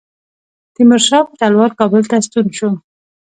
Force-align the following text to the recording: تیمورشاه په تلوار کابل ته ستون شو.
تیمورشاه 0.75 1.25
په 1.29 1.33
تلوار 1.41 1.71
کابل 1.79 2.01
ته 2.09 2.15
ستون 2.25 2.47
شو. 2.57 2.69